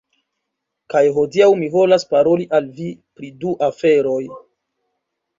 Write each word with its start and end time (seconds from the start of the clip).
Kaj 0.93 1.01
hodiaŭ 1.17 1.49
mi 1.59 1.67
volas 1.75 2.05
paroli 2.13 2.47
al 2.59 2.69
vi 2.79 2.87
pri 3.19 3.29
du 3.43 3.51
aferoj. 3.69 4.23